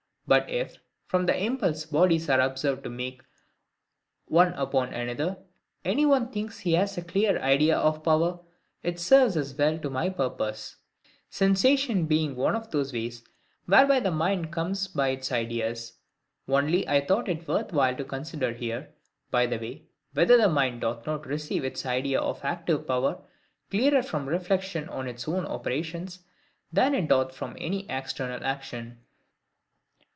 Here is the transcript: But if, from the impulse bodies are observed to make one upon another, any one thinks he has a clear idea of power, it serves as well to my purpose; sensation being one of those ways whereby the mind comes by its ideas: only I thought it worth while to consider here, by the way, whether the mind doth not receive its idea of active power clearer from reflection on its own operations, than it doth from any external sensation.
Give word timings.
But 0.27 0.49
if, 0.49 0.77
from 1.07 1.25
the 1.25 1.37
impulse 1.37 1.85
bodies 1.85 2.29
are 2.29 2.39
observed 2.39 2.85
to 2.85 2.89
make 2.89 3.21
one 4.27 4.53
upon 4.53 4.93
another, 4.93 5.39
any 5.83 6.05
one 6.05 6.31
thinks 6.31 6.59
he 6.59 6.71
has 6.75 6.97
a 6.97 7.01
clear 7.01 7.37
idea 7.41 7.75
of 7.77 8.01
power, 8.01 8.39
it 8.81 8.97
serves 8.97 9.35
as 9.35 9.53
well 9.53 9.77
to 9.79 9.89
my 9.89 10.07
purpose; 10.09 10.77
sensation 11.29 12.05
being 12.05 12.37
one 12.37 12.55
of 12.55 12.71
those 12.71 12.93
ways 12.93 13.25
whereby 13.65 13.99
the 13.99 14.09
mind 14.09 14.53
comes 14.53 14.87
by 14.87 15.09
its 15.09 15.33
ideas: 15.33 15.97
only 16.47 16.87
I 16.87 17.05
thought 17.05 17.27
it 17.27 17.45
worth 17.45 17.73
while 17.73 17.97
to 17.97 18.05
consider 18.05 18.53
here, 18.53 18.93
by 19.31 19.47
the 19.47 19.59
way, 19.59 19.87
whether 20.13 20.37
the 20.37 20.47
mind 20.47 20.79
doth 20.79 21.05
not 21.05 21.25
receive 21.27 21.65
its 21.65 21.85
idea 21.85 22.21
of 22.21 22.39
active 22.45 22.87
power 22.87 23.21
clearer 23.69 24.01
from 24.01 24.29
reflection 24.29 24.87
on 24.87 25.09
its 25.09 25.27
own 25.27 25.45
operations, 25.45 26.19
than 26.71 26.95
it 26.95 27.09
doth 27.09 27.35
from 27.35 27.57
any 27.59 27.85
external 27.89 28.39
sensation. 28.39 28.99